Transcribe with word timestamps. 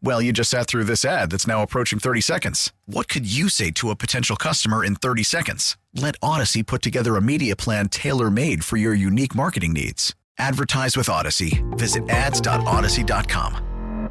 Well, 0.00 0.22
you 0.22 0.32
just 0.32 0.50
sat 0.50 0.68
through 0.68 0.84
this 0.84 1.04
ad 1.04 1.30
that's 1.30 1.46
now 1.46 1.62
approaching 1.62 1.98
30 1.98 2.20
seconds. 2.20 2.72
What 2.86 3.08
could 3.08 3.30
you 3.30 3.48
say 3.48 3.70
to 3.72 3.90
a 3.90 3.96
potential 3.96 4.36
customer 4.36 4.84
in 4.84 4.96
30 4.96 5.24
seconds? 5.24 5.76
Let 5.94 6.14
Odyssey 6.22 6.62
put 6.62 6.82
together 6.82 7.16
a 7.16 7.20
media 7.20 7.56
plan 7.56 7.88
tailor 7.88 8.30
made 8.30 8.64
for 8.64 8.76
your 8.76 8.94
unique 8.94 9.34
marketing 9.34 9.72
needs. 9.72 10.14
Advertise 10.38 10.96
with 10.96 11.08
Odyssey. 11.08 11.64
Visit 11.70 12.08
ads.odyssey.com. 12.08 14.10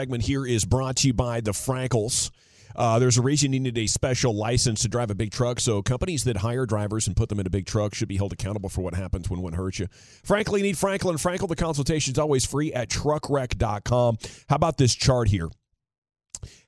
segment 0.00 0.24
here 0.24 0.46
is 0.46 0.64
brought 0.64 0.96
to 0.96 1.08
you 1.08 1.14
by 1.14 1.40
the 1.40 1.52
Frankels. 1.52 2.30
Uh, 2.76 2.98
there's 2.98 3.18
a 3.18 3.22
reason 3.22 3.52
you 3.52 3.60
need 3.60 3.78
a 3.78 3.86
special 3.86 4.34
license 4.34 4.82
to 4.82 4.88
drive 4.88 5.10
a 5.10 5.14
big 5.14 5.30
truck, 5.30 5.60
so 5.60 5.82
companies 5.82 6.24
that 6.24 6.38
hire 6.38 6.66
drivers 6.66 7.06
and 7.06 7.16
put 7.16 7.28
them 7.28 7.38
in 7.38 7.46
a 7.46 7.50
big 7.50 7.66
truck 7.66 7.94
should 7.94 8.08
be 8.08 8.16
held 8.16 8.32
accountable 8.32 8.68
for 8.68 8.80
what 8.80 8.94
happens 8.94 9.30
when 9.30 9.40
one 9.40 9.52
hurts 9.52 9.78
you. 9.78 9.86
Frankly, 10.24 10.62
need 10.62 10.76
Franklin 10.76 11.16
Frankel. 11.16 11.48
The 11.48 11.56
consultation 11.56 12.12
is 12.12 12.18
always 12.18 12.44
free 12.44 12.72
at 12.72 12.88
truckwreck.com. 12.88 14.18
How 14.48 14.56
about 14.56 14.76
this 14.76 14.94
chart 14.94 15.28
here? 15.28 15.48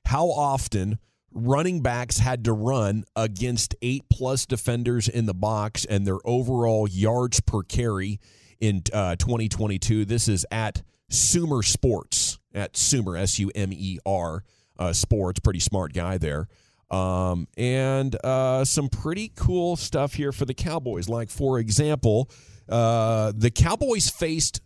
How 0.05 0.27
often 0.27 0.99
running 1.31 1.81
backs 1.81 2.17
had 2.17 2.45
to 2.45 2.53
run 2.53 3.03
against 3.15 3.75
eight 3.81 4.05
plus 4.09 4.45
defenders 4.45 5.07
in 5.07 5.25
the 5.25 5.33
box 5.33 5.85
and 5.85 6.07
their 6.07 6.19
overall 6.25 6.87
yards 6.87 7.41
per 7.41 7.63
carry 7.63 8.19
in 8.59 8.83
uh, 8.93 9.17
2022? 9.17 10.05
This 10.05 10.27
is 10.27 10.45
at 10.51 10.83
Sumer 11.09 11.63
Sports, 11.63 12.39
at 12.53 12.77
Sumer, 12.77 13.17
S 13.17 13.39
U 13.39 13.51
M 13.53 13.71
E 13.73 13.99
R 14.05 14.43
uh, 14.79 14.93
Sports. 14.93 15.39
Pretty 15.39 15.59
smart 15.59 15.93
guy 15.93 16.17
there. 16.17 16.47
Um, 16.89 17.47
and 17.57 18.15
uh, 18.23 18.63
some 18.63 18.89
pretty 18.89 19.31
cool 19.35 19.75
stuff 19.75 20.13
here 20.13 20.31
for 20.31 20.45
the 20.45 20.53
Cowboys. 20.53 21.09
Like, 21.09 21.29
for 21.29 21.59
example, 21.59 22.29
uh, 22.69 23.33
the 23.35 23.51
Cowboys 23.51 24.09
faced 24.09 24.61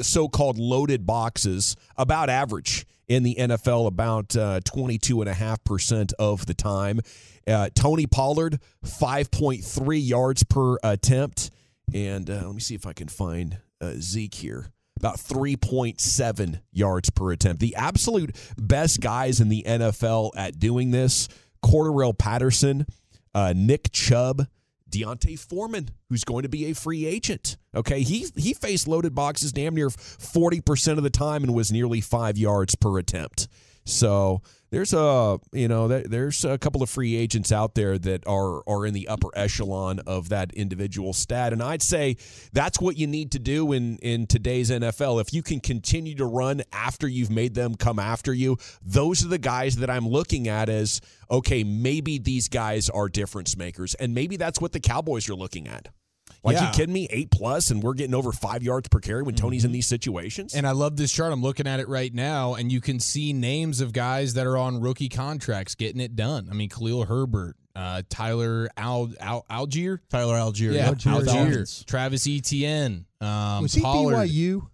so-called 0.00 0.58
loaded 0.58 1.06
boxes 1.06 1.76
about 1.96 2.30
average 2.30 2.86
in 3.08 3.22
the 3.22 3.36
NFL 3.36 3.86
about 3.86 4.36
uh, 4.36 4.60
22.5% 4.60 6.12
of 6.18 6.46
the 6.46 6.54
time. 6.54 7.00
Uh, 7.46 7.68
Tony 7.74 8.06
Pollard, 8.06 8.60
5.3 8.84 10.06
yards 10.06 10.42
per 10.44 10.76
attempt. 10.82 11.50
And 11.94 12.28
uh, 12.28 12.46
let 12.46 12.54
me 12.54 12.60
see 12.60 12.74
if 12.74 12.86
I 12.86 12.92
can 12.92 13.08
find 13.08 13.58
uh, 13.80 13.94
Zeke 13.98 14.34
here. 14.34 14.70
About 14.98 15.18
3.7 15.18 16.60
yards 16.72 17.10
per 17.10 17.32
attempt. 17.32 17.60
The 17.60 17.76
absolute 17.76 18.34
best 18.56 19.00
guys 19.00 19.40
in 19.40 19.48
the 19.50 19.62
NFL 19.66 20.30
at 20.36 20.58
doing 20.58 20.90
this 20.90 21.28
Cordarrelle 21.62 22.16
Patterson, 22.16 22.86
uh, 23.34 23.52
Nick 23.54 23.92
Chubb, 23.92 24.46
D'Onta 24.88 25.38
Foreman, 25.38 25.90
who's 26.08 26.24
going 26.24 26.44
to 26.44 26.48
be 26.48 26.66
a 26.66 26.74
free 26.74 27.06
agent. 27.06 27.56
Okay, 27.74 28.02
he 28.02 28.26
he 28.36 28.54
faced 28.54 28.88
loaded 28.88 29.14
boxes 29.14 29.52
damn 29.52 29.74
near 29.74 29.90
forty 29.90 30.60
percent 30.60 30.98
of 30.98 31.04
the 31.04 31.10
time 31.10 31.42
and 31.42 31.52
was 31.54 31.72
nearly 31.72 32.00
five 32.00 32.38
yards 32.38 32.74
per 32.74 32.98
attempt. 32.98 33.48
So 33.86 34.42
there's 34.70 34.92
a 34.92 35.38
you 35.52 35.68
know 35.68 35.86
there's 35.86 36.44
a 36.44 36.58
couple 36.58 36.82
of 36.82 36.90
free 36.90 37.14
agents 37.14 37.52
out 37.52 37.74
there 37.74 37.98
that 37.98 38.26
are 38.26 38.62
are 38.68 38.84
in 38.84 38.94
the 38.94 39.06
upper 39.06 39.28
echelon 39.34 40.00
of 40.00 40.28
that 40.30 40.52
individual 40.54 41.12
stat, 41.12 41.52
and 41.52 41.62
I'd 41.62 41.82
say 41.82 42.16
that's 42.52 42.80
what 42.80 42.96
you 42.96 43.06
need 43.06 43.30
to 43.32 43.38
do 43.38 43.72
in 43.72 43.96
in 43.98 44.26
today's 44.26 44.70
NFL. 44.70 45.20
If 45.20 45.32
you 45.32 45.42
can 45.42 45.60
continue 45.60 46.16
to 46.16 46.26
run 46.26 46.62
after 46.72 47.06
you've 47.06 47.30
made 47.30 47.54
them 47.54 47.76
come 47.76 48.00
after 48.00 48.34
you, 48.34 48.58
those 48.82 49.24
are 49.24 49.28
the 49.28 49.38
guys 49.38 49.76
that 49.76 49.88
I'm 49.88 50.08
looking 50.08 50.48
at 50.48 50.68
as 50.68 51.00
okay, 51.30 51.62
maybe 51.62 52.18
these 52.18 52.48
guys 52.48 52.90
are 52.90 53.08
difference 53.08 53.56
makers, 53.56 53.94
and 53.94 54.14
maybe 54.14 54.36
that's 54.36 54.60
what 54.60 54.72
the 54.72 54.80
Cowboys 54.80 55.28
are 55.30 55.36
looking 55.36 55.68
at. 55.68 55.88
Like 56.46 56.54
Yeah. 56.54 56.68
you 56.68 56.72
kidding 56.74 56.92
me? 56.94 57.08
Eight 57.10 57.30
plus, 57.30 57.70
and 57.70 57.82
we're 57.82 57.94
getting 57.94 58.14
over 58.14 58.30
five 58.32 58.62
yards 58.62 58.88
per 58.88 59.00
carry 59.00 59.22
when 59.22 59.34
Tony's 59.34 59.64
in 59.64 59.72
these 59.72 59.86
situations. 59.86 60.54
And 60.54 60.66
I 60.66 60.70
love 60.70 60.96
this 60.96 61.10
chart. 61.12 61.32
I'm 61.32 61.42
looking 61.42 61.66
at 61.66 61.80
it 61.80 61.88
right 61.88 62.14
now, 62.14 62.54
and 62.54 62.70
you 62.70 62.80
can 62.80 63.00
see 63.00 63.32
names 63.32 63.80
of 63.80 63.92
guys 63.92 64.34
that 64.34 64.46
are 64.46 64.56
on 64.56 64.80
rookie 64.80 65.08
contracts 65.08 65.74
getting 65.74 66.00
it 66.00 66.14
done. 66.16 66.48
I 66.50 66.54
mean, 66.54 66.68
Khalil 66.68 67.04
Herbert, 67.04 67.56
uh, 67.74 68.02
Tyler 68.08 68.68
Al, 68.76 69.10
Al, 69.20 69.44
Allgeier, 69.50 69.98
Tyler 70.08 70.36
Allgeier. 70.36 70.72
yeah, 70.72 70.92
Allgeier. 70.92 71.24
Allgeier, 71.26 71.84
Travis 71.86 72.26
Etienne, 72.28 73.06
um, 73.20 73.62
Was 73.64 73.74
he 73.74 73.80
Pollard. 73.82 74.28
BYU? 74.28 74.68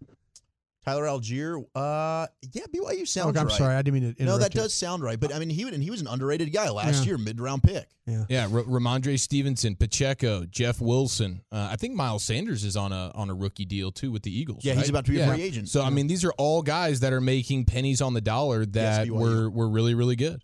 Tyler 0.85 1.05
Allgeier. 1.05 1.65
Uh, 1.75 2.27
yeah, 2.53 2.65
BYU 2.75 3.07
sounds 3.07 3.29
Okay, 3.29 3.39
I'm 3.39 3.47
right. 3.47 3.57
sorry, 3.57 3.75
I 3.77 3.83
didn't 3.83 4.01
mean 4.01 4.15
to 4.17 4.25
No, 4.25 4.39
that 4.39 4.55
you. 4.55 4.61
does 4.61 4.75
sound 4.75 5.03
right. 5.03 5.19
But 5.19 5.33
I 5.35 5.39
mean, 5.39 5.49
he 5.51 5.63
and 5.63 5.83
he 5.83 5.91
was 5.91 6.01
an 6.01 6.09
underrated 6.09 6.53
guy 6.53 6.69
last 6.71 7.01
Yeah. 7.01 7.11
year, 7.11 7.19
mid 7.19 7.41
round 7.41 7.63
pick. 7.63 7.89
Yeah, 8.07 8.49
R- 8.53 8.65
Rhamondre 8.65 9.19
Stevenson, 9.19 9.77
Pacheco, 9.77 10.45
Jeff 10.47 10.81
Wilson. 10.81 11.43
Uh, 11.53 11.69
I 11.71 11.77
think 11.77 11.95
Miles 11.95 12.25
Sanders 12.25 12.65
is 12.65 12.77
on 12.77 12.93
a 12.93 13.13
on 13.15 13.31
a 13.31 13.35
rookie 13.35 13.65
deal 13.65 13.93
too 13.93 14.11
with 14.11 14.23
the 14.25 14.37
Eagles. 14.37 14.65
Yeah, 14.65 14.75
he's 14.75 14.89
about 14.89 15.05
to 15.05 15.13
be 15.13 15.19
a 15.21 15.27
Yeah. 15.27 15.33
free 15.35 15.43
agent. 15.43 15.69
So 15.69 15.83
I 15.83 15.91
mean, 15.91 16.09
these 16.09 16.25
are 16.25 16.33
all 16.33 16.63
guys 16.63 17.01
that 17.01 17.13
are 17.13 17.21
making 17.21 17.65
pennies 17.67 18.01
on 18.03 18.15
the 18.15 18.21
dollar 18.21 18.67
that 18.67 19.07
BYU. 19.07 19.11
were 19.13 19.51
were 19.51 19.69
really 19.69 19.95
really 19.95 20.17
good. 20.17 20.43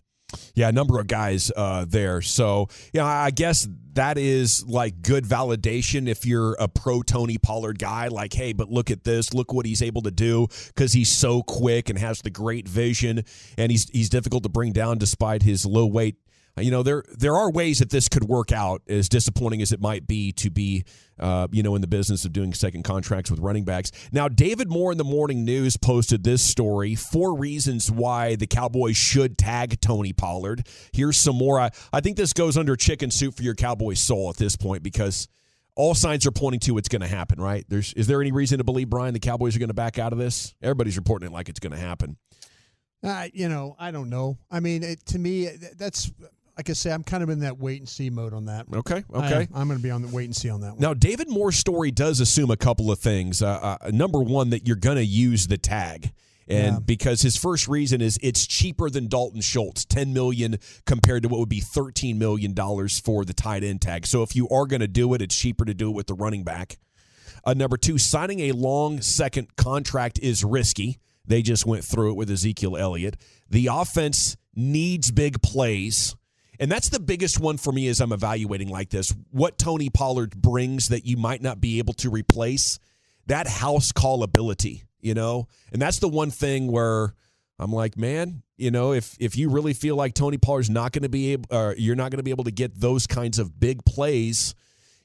Yeah, 0.55 0.69
a 0.69 0.71
number 0.71 0.99
of 0.99 1.07
guys 1.07 1.51
uh, 1.55 1.85
there. 1.87 2.21
So, 2.21 2.67
yeah, 2.93 3.05
I 3.05 3.31
guess 3.31 3.67
that 3.93 4.17
is 4.17 4.65
like 4.65 5.01
good 5.01 5.25
validation 5.25 6.07
if 6.07 6.25
you're 6.25 6.55
a 6.59 6.67
pro 6.67 7.01
Tony 7.01 7.37
Pollard 7.37 7.79
guy. 7.79 8.07
Like, 8.07 8.33
hey, 8.33 8.53
but 8.53 8.69
look 8.69 8.91
at 8.91 9.03
this. 9.03 9.33
Look 9.33 9.53
what 9.53 9.65
he's 9.65 9.81
able 9.81 10.03
to 10.03 10.11
do 10.11 10.47
because 10.67 10.93
he's 10.93 11.09
so 11.09 11.41
quick 11.41 11.89
and 11.89 11.97
has 11.97 12.21
the 12.21 12.29
great 12.29 12.67
vision, 12.67 13.23
and 13.57 13.71
he's 13.71 13.89
he's 13.89 14.09
difficult 14.09 14.43
to 14.43 14.49
bring 14.49 14.71
down 14.71 14.97
despite 14.97 15.43
his 15.43 15.65
low 15.65 15.85
weight. 15.85 16.15
You 16.57 16.71
know, 16.71 16.83
there 16.83 17.03
there 17.17 17.35
are 17.35 17.51
ways 17.51 17.79
that 17.79 17.89
this 17.89 18.09
could 18.09 18.23
work 18.23 18.51
out, 18.51 18.81
as 18.87 19.07
disappointing 19.09 19.61
as 19.61 19.71
it 19.71 19.79
might 19.79 20.07
be 20.07 20.31
to 20.33 20.49
be, 20.49 20.83
uh, 21.19 21.47
you 21.51 21.63
know, 21.63 21.75
in 21.75 21.81
the 21.81 21.87
business 21.87 22.25
of 22.25 22.33
doing 22.33 22.53
second 22.53 22.83
contracts 22.83 23.31
with 23.31 23.39
running 23.39 23.63
backs. 23.63 23.91
Now, 24.11 24.27
David 24.27 24.69
Moore 24.69 24.91
in 24.91 24.97
the 24.97 25.03
Morning 25.03 25.45
News 25.45 25.77
posted 25.77 26.23
this 26.23 26.41
story: 26.41 26.95
four 26.95 27.37
reasons 27.37 27.91
why 27.91 28.35
the 28.35 28.47
Cowboys 28.47 28.97
should 28.97 29.37
tag 29.37 29.79
Tony 29.81 30.13
Pollard. 30.13 30.67
Here's 30.93 31.17
some 31.17 31.37
more. 31.37 31.59
I, 31.59 31.71
I 31.93 32.01
think 32.01 32.17
this 32.17 32.33
goes 32.33 32.57
under 32.57 32.75
chicken 32.75 33.11
soup 33.11 33.35
for 33.35 33.43
your 33.43 33.55
Cowboys 33.55 34.01
soul 34.01 34.29
at 34.29 34.37
this 34.37 34.55
point 34.55 34.83
because 34.83 35.27
all 35.75 35.95
signs 35.95 36.25
are 36.27 36.31
pointing 36.31 36.59
to 36.61 36.77
it's 36.77 36.89
going 36.89 37.01
to 37.01 37.07
happen. 37.07 37.39
Right? 37.39 37.65
There's 37.69 37.93
is 37.93 38.07
there 38.07 38.19
any 38.21 38.31
reason 38.31 38.57
to 38.57 38.63
believe 38.63 38.89
Brian 38.89 39.13
the 39.13 39.19
Cowboys 39.19 39.55
are 39.55 39.59
going 39.59 39.69
to 39.69 39.73
back 39.73 39.97
out 39.97 40.11
of 40.11 40.19
this? 40.19 40.53
Everybody's 40.61 40.97
reporting 40.97 41.27
it 41.27 41.31
like 41.31 41.47
it's 41.47 41.59
going 41.59 41.73
to 41.73 41.79
happen. 41.79 42.17
Uh, 43.01 43.27
you 43.33 43.47
know, 43.47 43.75
I 43.79 43.91
don't 43.91 44.09
know. 44.09 44.37
I 44.51 44.59
mean, 44.59 44.83
it, 44.83 45.05
to 45.07 45.19
me, 45.19 45.47
that's 45.77 46.11
like 46.59 46.69
I 46.69 46.73
say, 46.73 46.91
I'm 46.91 47.05
kind 47.05 47.23
of 47.23 47.29
in 47.29 47.39
that 47.39 47.57
wait 47.57 47.79
and 47.79 47.87
see 47.87 48.09
mode 48.09 48.33
on 48.33 48.47
that. 48.47 48.65
Okay, 48.73 49.01
okay. 49.13 49.43
am. 49.43 49.47
I'm 49.55 49.67
going 49.69 49.79
to 49.79 49.83
be 49.83 49.91
on 49.91 50.01
the 50.01 50.09
wait 50.09 50.25
and 50.25 50.35
see 50.35 50.49
on 50.49 50.59
that 50.59 50.71
one. 50.73 50.79
Now, 50.81 50.93
David 50.93 51.29
Moore's 51.29 51.55
story 51.55 51.89
does 51.89 52.19
assume 52.19 52.51
a 52.51 52.57
couple 52.57 52.91
of 52.91 52.99
things. 52.99 53.41
Uh, 53.41 53.77
uh, 53.81 53.91
number 53.93 54.19
one, 54.19 54.49
that 54.49 54.67
you're 54.67 54.75
going 54.75 54.97
to 54.97 55.05
use 55.05 55.47
the 55.47 55.57
tag. 55.57 56.11
And 56.49 56.75
Yeah. 56.75 56.79
because 56.85 57.21
his 57.21 57.37
first 57.37 57.69
reason 57.69 58.01
is 58.01 58.19
it's 58.21 58.45
cheaper 58.45 58.89
than 58.89 59.07
Dalton 59.07 59.39
Schultz, 59.39 59.85
ten 59.85 60.11
million 60.11 60.57
compared 60.85 61.23
to 61.23 61.29
what 61.29 61.39
would 61.39 61.47
be 61.47 61.61
thirteen 61.61 62.19
million 62.19 62.53
dollars 62.53 62.99
for 62.99 63.23
the 63.23 63.33
tight 63.33 63.63
end 63.63 63.81
tag. 63.81 64.05
So 64.05 64.21
if 64.21 64.35
you 64.35 64.49
are 64.49 64.65
going 64.65 64.81
to 64.81 64.87
do 64.89 65.13
it, 65.13 65.21
it's 65.21 65.37
cheaper 65.37 65.63
to 65.63 65.73
do 65.73 65.89
it 65.91 65.93
with 65.93 66.07
the 66.07 66.13
running 66.13 66.43
back. 66.43 66.77
Uh, 67.45 67.53
number 67.53 67.77
two, 67.77 67.97
signing 67.97 68.41
a 68.41 68.51
long 68.51 68.99
second 69.01 69.55
contract 69.55 70.19
is 70.21 70.43
risky. 70.43 70.99
They 71.25 71.41
just 71.41 71.65
went 71.65 71.85
through 71.85 72.11
it 72.11 72.15
with 72.17 72.29
Ezekiel 72.29 72.75
Elliott. 72.75 73.15
The 73.49 73.67
offense 73.71 74.35
needs 74.53 75.11
big 75.11 75.41
plays. 75.41 76.15
And 76.59 76.69
that's 76.69 76.89
the 76.89 76.99
biggest 76.99 77.39
one 77.39 77.57
for 77.57 77.71
me 77.71 77.87
as 77.87 78.01
I'm 78.01 78.11
evaluating 78.11 78.69
like 78.69 78.89
this. 78.89 79.15
What 79.31 79.57
Tony 79.57 79.89
Pollard 79.89 80.35
brings 80.35 80.89
that 80.89 81.05
you 81.05 81.15
might 81.15 81.41
not 81.41 81.61
be 81.61 81.79
able 81.79 81.93
to 81.95 82.09
replace, 82.09 82.79
that 83.27 83.47
house 83.47 83.91
call 83.93 84.23
ability, 84.23 84.83
you 84.99 85.13
know? 85.13 85.47
And 85.71 85.81
that's 85.81 85.99
the 85.99 86.09
one 86.09 86.31
thing 86.31 86.69
where 86.69 87.13
I'm 87.57 87.71
like, 87.71 87.97
man, 87.97 88.43
you 88.57 88.71
know, 88.71 88.91
if 88.91 89.15
if 89.19 89.37
you 89.37 89.49
really 89.49 89.73
feel 89.73 89.95
like 89.95 90.13
Tony 90.13 90.37
Pollard's 90.37 90.69
not 90.69 90.91
going 90.91 91.03
to 91.03 91.09
be 91.09 91.31
able, 91.33 91.73
you're 91.77 91.95
not 91.95 92.11
going 92.11 92.17
to 92.17 92.23
be 92.23 92.31
able 92.31 92.43
to 92.43 92.51
get 92.51 92.79
those 92.79 93.07
kinds 93.07 93.39
of 93.39 93.57
big 93.57 93.85
plays, 93.85 94.53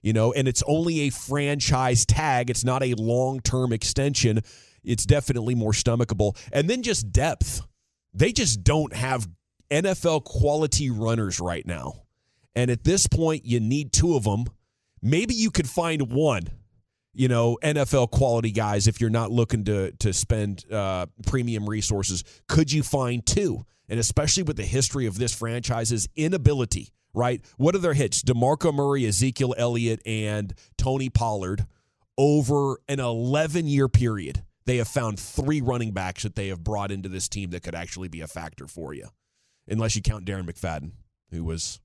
you 0.02 0.12
know, 0.12 0.32
and 0.32 0.48
it's 0.48 0.62
only 0.66 1.02
a 1.02 1.10
franchise 1.10 2.04
tag, 2.04 2.50
it's 2.50 2.64
not 2.64 2.82
a 2.82 2.94
long 2.94 3.40
term 3.40 3.72
extension. 3.72 4.40
It's 4.82 5.06
definitely 5.06 5.54
more 5.54 5.72
stomachable. 5.72 6.36
And 6.52 6.68
then 6.68 6.82
just 6.82 7.10
depth. 7.10 7.62
They 8.12 8.32
just 8.32 8.62
don't 8.62 8.94
have 8.94 9.26
NFL 9.70 10.24
quality 10.24 10.90
runners 10.90 11.40
right 11.40 11.66
now. 11.66 12.02
And 12.54 12.70
at 12.70 12.84
this 12.84 13.06
point, 13.06 13.44
you 13.44 13.60
need 13.60 13.92
two 13.92 14.14
of 14.16 14.24
them. 14.24 14.44
Maybe 15.02 15.34
you 15.34 15.50
could 15.50 15.68
find 15.68 16.12
one. 16.12 16.44
you 17.14 17.28
know, 17.28 17.58
NFL 17.62 18.10
quality 18.10 18.50
guys 18.50 18.88
if 18.88 19.00
you're 19.00 19.10
not 19.10 19.30
looking 19.30 19.64
to 19.64 19.92
to 19.92 20.12
spend 20.12 20.64
uh, 20.70 21.06
premium 21.26 21.68
resources? 21.68 22.24
Could 22.48 22.72
you 22.72 22.82
find 22.82 23.24
two? 23.24 23.64
And 23.88 24.00
especially 24.00 24.42
with 24.42 24.56
the 24.56 24.64
history 24.64 25.06
of 25.06 25.18
this 25.18 25.34
franchise's 25.34 26.08
inability, 26.16 26.88
right? 27.12 27.44
What 27.56 27.74
are 27.74 27.78
their 27.78 27.94
hits? 27.94 28.22
DeMarco 28.22 28.74
Murray, 28.74 29.06
Ezekiel 29.06 29.54
Elliott, 29.58 30.00
and 30.06 30.54
Tony 30.78 31.08
Pollard 31.10 31.66
over 32.18 32.78
an 32.88 33.00
11 33.00 33.66
year 33.66 33.88
period. 33.88 34.42
They 34.66 34.78
have 34.78 34.88
found 34.88 35.20
three 35.20 35.60
running 35.60 35.92
backs 35.92 36.22
that 36.22 36.34
they 36.36 36.48
have 36.48 36.64
brought 36.64 36.90
into 36.90 37.08
this 37.10 37.28
team 37.28 37.50
that 37.50 37.62
could 37.62 37.74
actually 37.74 38.08
be 38.08 38.22
a 38.22 38.26
factor 38.26 38.66
for 38.66 38.94
you, 38.94 39.08
unless 39.68 39.96
you 39.96 40.02
count 40.02 40.24
Darren 40.24 40.48
McFadden, 40.48 40.92
who 41.30 41.44
was 41.44 41.80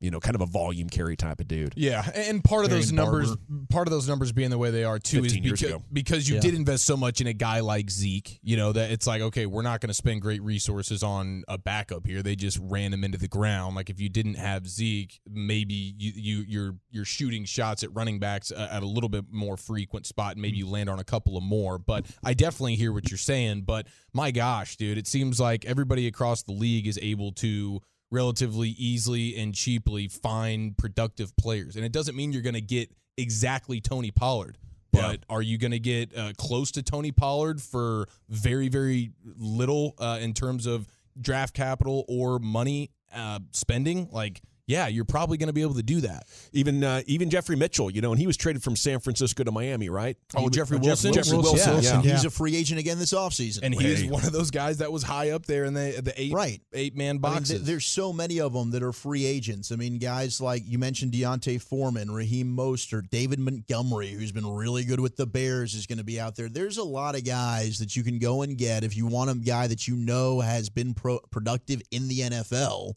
you 0.00 0.10
know, 0.10 0.20
kind 0.20 0.34
of 0.36 0.40
a 0.40 0.46
volume 0.46 0.88
carry 0.88 1.16
type 1.16 1.40
of 1.40 1.48
dude. 1.48 1.72
Yeah, 1.76 2.08
and 2.14 2.42
part 2.44 2.64
of 2.64 2.70
those 2.70 2.92
Marion 2.92 3.12
numbers, 3.12 3.36
part 3.68 3.88
of 3.88 3.92
those 3.92 4.08
numbers 4.08 4.30
being 4.32 4.50
the 4.50 4.58
way 4.58 4.70
they 4.70 4.84
are 4.84 4.98
too, 4.98 5.24
is 5.24 5.36
because, 5.36 5.72
because 5.92 6.28
you 6.28 6.36
Yeah. 6.36 6.40
did 6.40 6.54
invest 6.54 6.84
so 6.86 6.96
much 6.96 7.20
in 7.20 7.26
a 7.26 7.32
guy 7.32 7.60
like 7.60 7.90
Zeke. 7.90 8.38
You 8.42 8.56
know 8.56 8.72
that 8.72 8.90
it's 8.92 9.06
like, 9.06 9.22
okay, 9.22 9.46
we're 9.46 9.62
not 9.62 9.80
going 9.80 9.88
to 9.88 9.94
spend 9.94 10.22
great 10.22 10.42
resources 10.42 11.02
on 11.02 11.42
a 11.48 11.58
backup 11.58 12.06
here. 12.06 12.22
They 12.22 12.36
just 12.36 12.58
ran 12.62 12.92
him 12.92 13.02
into 13.02 13.18
the 13.18 13.28
ground. 13.28 13.74
Like 13.74 13.90
if 13.90 14.00
you 14.00 14.08
didn't 14.08 14.34
have 14.34 14.68
Zeke, 14.68 15.20
maybe 15.28 15.74
you, 15.98 16.12
you 16.14 16.44
you're 16.46 16.76
you're 16.90 17.04
shooting 17.04 17.44
shots 17.44 17.82
at 17.82 17.92
running 17.94 18.18
backs 18.20 18.52
uh, 18.52 18.68
at 18.70 18.82
a 18.82 18.86
little 18.86 19.08
bit 19.08 19.24
more 19.32 19.56
frequent 19.56 20.06
spot, 20.06 20.32
and 20.34 20.42
maybe 20.42 20.58
you 20.58 20.68
land 20.68 20.88
on 20.88 20.98
a 21.00 21.04
couple 21.04 21.36
of 21.36 21.42
more. 21.42 21.78
But 21.78 22.06
I 22.22 22.34
definitely 22.34 22.76
hear 22.76 22.92
what 22.92 23.10
you're 23.10 23.18
saying. 23.18 23.62
But 23.62 23.86
my 24.12 24.30
gosh, 24.30 24.76
dude, 24.76 24.96
it 24.96 25.06
seems 25.08 25.40
like 25.40 25.64
everybody 25.64 26.06
across 26.06 26.42
the 26.44 26.52
league 26.52 26.86
is 26.86 26.98
able 27.02 27.32
to 27.32 27.80
relatively 28.10 28.70
easily 28.70 29.36
and 29.36 29.54
cheaply 29.54 30.08
find 30.08 30.76
productive 30.76 31.36
players. 31.36 31.76
And 31.76 31.84
it 31.84 31.92
doesn't 31.92 32.16
mean 32.16 32.32
you're 32.32 32.42
going 32.42 32.54
to 32.54 32.60
get 32.60 32.90
exactly 33.16 33.80
Tony 33.80 34.10
Pollard, 34.10 34.56
but 34.92 35.20
are 35.28 35.42
you 35.42 35.58
going 35.58 35.72
to 35.72 35.78
get 35.78 36.16
uh, 36.16 36.32
close 36.36 36.70
to 36.72 36.82
Tony 36.82 37.12
Pollard 37.12 37.60
for 37.60 38.08
very, 38.28 38.68
very 38.68 39.12
little 39.36 39.94
uh, 39.98 40.18
in 40.20 40.32
terms 40.34 40.66
of 40.66 40.88
draft 41.20 41.54
capital 41.54 42.04
or 42.08 42.38
money 42.38 42.90
uh, 43.14 43.40
spending? 43.52 44.08
Like, 44.10 44.40
yeah, 44.68 44.86
you're 44.86 45.04
probably 45.06 45.36
going 45.38 45.46
to 45.48 45.52
be 45.52 45.62
able 45.62 45.74
to 45.74 45.82
do 45.82 46.02
that. 46.02 46.28
Even 46.52 46.84
uh, 46.84 47.02
even 47.06 47.30
Jeffrey 47.30 47.56
Mitchell, 47.56 47.90
you 47.90 48.00
know, 48.00 48.12
and 48.12 48.20
he 48.20 48.26
was 48.28 48.36
traded 48.36 48.62
from 48.62 48.76
San 48.76 49.00
Francisco 49.00 49.42
to 49.42 49.50
Miami, 49.50 49.88
right? 49.88 50.16
Oh, 50.36 50.42
He 50.44 50.50
Jeffrey 50.50 50.76
or 50.76 50.80
Wilson? 50.80 51.12
Jeffrey 51.12 51.36
Wilson, 51.38 51.72
Wilson, 51.72 51.82
Yeah. 51.82 52.02
yeah. 52.02 52.12
He's 52.12 52.24
a 52.26 52.30
free 52.30 52.54
agent 52.54 52.78
again 52.78 52.98
this 53.00 53.12
offseason. 53.14 53.60
And 53.62 53.74
he 53.74 53.84
is 53.86 54.04
one 54.04 54.24
of 54.24 54.32
those 54.32 54.50
guys 54.52 54.78
that 54.78 54.92
was 54.92 55.02
high 55.02 55.30
up 55.30 55.46
there 55.46 55.64
in 55.64 55.74
the 55.74 56.00
the 56.04 56.12
eight 56.20 56.32
Right. 56.32 56.60
eight 56.72 56.94
man 56.96 57.08
I 57.08 57.12
mean, 57.14 57.20
boxes. 57.22 57.48
th- 57.48 57.62
there's 57.62 57.86
so 57.86 58.12
many 58.12 58.38
of 58.40 58.52
them 58.52 58.70
that 58.72 58.82
are 58.82 58.92
free 58.92 59.24
agents. 59.24 59.72
I 59.72 59.76
mean, 59.76 59.98
guys 59.98 60.40
like 60.40 60.62
you 60.66 60.78
mentioned 60.78 61.12
D'Onta 61.12 61.58
Foreman, 61.60 62.10
Raheem 62.10 62.54
Mostert, 62.54 63.08
David 63.10 63.38
Montgomery, 63.40 64.10
who's 64.10 64.32
been 64.32 64.46
really 64.46 64.84
good 64.84 65.00
with 65.00 65.16
the 65.16 65.26
Bears, 65.26 65.74
is 65.74 65.86
going 65.86 65.98
to 65.98 66.04
be 66.04 66.20
out 66.20 66.36
there. 66.36 66.48
There's 66.50 66.76
a 66.76 66.84
lot 66.84 67.14
of 67.16 67.24
guys 67.24 67.78
that 67.78 67.96
you 67.96 68.02
can 68.04 68.18
go 68.18 68.42
and 68.42 68.58
get 68.58 68.84
if 68.84 68.96
you 68.96 69.06
want 69.06 69.30
a 69.30 69.34
guy 69.34 69.66
that 69.66 69.88
you 69.88 69.96
know 69.96 70.40
has 70.40 70.68
been 70.68 70.92
pro- 70.92 71.20
productive 71.30 71.80
in 71.90 72.08
the 72.08 72.20
NFL 72.20 72.94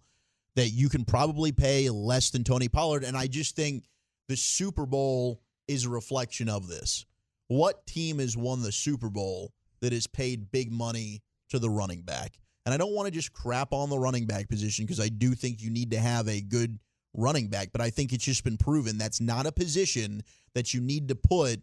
that 0.55 0.69
you 0.69 0.89
can 0.89 1.05
probably 1.05 1.51
pay 1.51 1.89
less 1.89 2.29
than 2.29 2.43
Tony 2.43 2.67
Pollard. 2.67 3.03
And 3.03 3.15
I 3.15 3.27
just 3.27 3.55
think 3.55 3.85
the 4.27 4.35
Super 4.35 4.85
Bowl 4.85 5.41
is 5.67 5.85
a 5.85 5.89
reflection 5.89 6.49
of 6.49 6.67
this. 6.67 7.05
What 7.47 7.85
team 7.85 8.19
has 8.19 8.35
won 8.35 8.61
the 8.61 8.71
Super 8.71 9.09
Bowl 9.09 9.53
that 9.81 9.93
has 9.93 10.07
paid 10.07 10.51
big 10.51 10.71
money 10.71 11.21
to 11.49 11.59
the 11.59 11.69
running 11.69 12.01
back? 12.01 12.37
And 12.65 12.73
I 12.73 12.77
don't 12.77 12.93
want 12.93 13.07
to 13.07 13.11
just 13.11 13.33
crap 13.33 13.73
on 13.73 13.89
the 13.89 13.97
running 13.97 14.25
back 14.25 14.47
position 14.49 14.85
because 14.85 14.99
I 14.99 15.09
do 15.09 15.33
think 15.33 15.61
you 15.61 15.69
need 15.69 15.91
to 15.91 15.99
have 15.99 16.27
a 16.27 16.41
good 16.41 16.79
running 17.13 17.47
back, 17.47 17.69
but 17.71 17.81
I 17.81 17.89
think 17.89 18.13
it's 18.13 18.23
just 18.23 18.43
been 18.43 18.57
proven 18.57 18.97
that's 18.97 19.19
not 19.19 19.45
a 19.45 19.51
position 19.51 20.23
that 20.53 20.73
you 20.73 20.81
need 20.81 21.07
to 21.09 21.15
put 21.15 21.61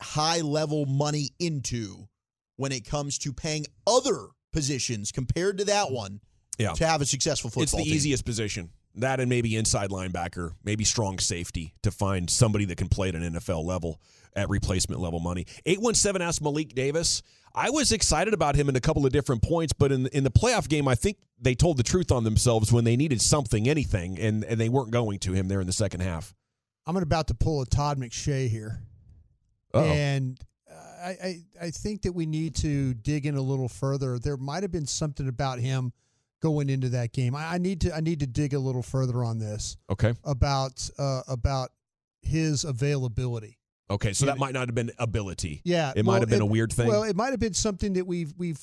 high 0.00 0.40
level 0.40 0.86
money 0.86 1.30
into 1.38 2.08
when 2.56 2.72
it 2.72 2.84
comes 2.84 3.18
to 3.18 3.32
paying 3.32 3.66
other 3.86 4.28
positions 4.52 5.10
compared 5.10 5.58
to 5.58 5.64
that 5.64 5.90
one 5.90 6.20
Yeah. 6.58 6.72
to 6.72 6.86
have 6.86 7.00
a 7.00 7.06
successful 7.06 7.50
football 7.50 7.62
It's 7.62 7.72
the 7.72 7.84
team. 7.84 7.94
easiest 7.94 8.24
position. 8.24 8.70
That 8.96 9.20
and 9.20 9.28
maybe 9.30 9.56
inside 9.56 9.88
linebacker, 9.90 10.52
maybe 10.64 10.84
strong 10.84 11.18
safety 11.18 11.74
to 11.82 11.90
find 11.90 12.28
somebody 12.28 12.66
that 12.66 12.76
can 12.76 12.88
play 12.88 13.08
at 13.08 13.14
an 13.14 13.22
NFL 13.34 13.64
level 13.64 14.00
at 14.36 14.48
replacement 14.50 15.00
level 15.00 15.18
money. 15.18 15.46
817 15.64 16.20
asked 16.26 16.42
Malik 16.42 16.74
Davis. 16.74 17.22
I 17.54 17.70
was 17.70 17.90
excited 17.92 18.32
about 18.34 18.54
him 18.54 18.68
in 18.68 18.76
a 18.76 18.80
couple 18.80 19.04
of 19.06 19.12
different 19.12 19.42
points, 19.42 19.72
but 19.72 19.92
in 19.92 20.06
in 20.08 20.24
the 20.24 20.30
playoff 20.30 20.68
game, 20.68 20.88
I 20.88 20.94
think 20.94 21.16
they 21.40 21.54
told 21.54 21.76
the 21.78 21.82
truth 21.82 22.10
on 22.12 22.24
themselves 22.24 22.70
when 22.72 22.84
they 22.84 22.96
needed 22.96 23.20
something, 23.20 23.68
anything, 23.68 24.18
and, 24.18 24.44
and 24.44 24.60
they 24.60 24.68
weren't 24.68 24.90
going 24.90 25.18
to 25.20 25.32
him 25.32 25.48
there 25.48 25.60
in 25.60 25.66
the 25.66 25.72
second 25.72 26.00
half. 26.00 26.34
I'm 26.86 26.96
about 26.96 27.28
to 27.28 27.34
pull 27.34 27.60
a 27.62 27.66
Todd 27.66 27.98
McShay 27.98 28.48
here. 28.48 28.80
Uh-oh. 29.74 29.84
And 29.84 30.38
uh, 30.70 30.74
I, 30.74 31.08
I, 31.22 31.42
I 31.62 31.70
think 31.70 32.02
that 32.02 32.12
we 32.12 32.26
need 32.26 32.54
to 32.56 32.94
dig 32.94 33.26
in 33.26 33.36
a 33.36 33.40
little 33.42 33.68
further. 33.68 34.18
There 34.18 34.36
might 34.36 34.62
have 34.62 34.72
been 34.72 34.86
something 34.86 35.28
about 35.28 35.58
him 35.58 35.92
going 36.42 36.68
into 36.68 36.90
that 36.90 37.12
game. 37.12 37.34
I, 37.34 37.54
I 37.54 37.58
need 37.58 37.80
to 37.82 37.94
I 37.96 38.00
need 38.00 38.20
to 38.20 38.26
dig 38.26 38.52
a 38.52 38.58
little 38.58 38.82
further 38.82 39.24
on 39.24 39.38
this 39.38 39.78
Okay. 39.90 40.12
about 40.24 40.90
uh, 40.98 41.22
about 41.28 41.70
his 42.20 42.64
availability. 42.64 43.58
Okay. 43.90 44.12
So 44.12 44.26
that 44.26 44.36
might 44.38 44.52
not 44.52 44.68
have 44.68 44.74
been 44.74 44.90
ability. 44.98 45.62
Yeah, 45.64 45.92
It 45.96 46.04
might 46.04 46.20
have 46.20 46.28
been 46.28 46.42
a 46.42 46.46
weird 46.46 46.72
thing. 46.72 46.88
Well, 46.88 47.04
it 47.04 47.16
might 47.16 47.30
have 47.30 47.40
been 47.40 47.54
something 47.54 47.94
that 47.94 48.06
we've 48.06 48.34
we've. 48.36 48.60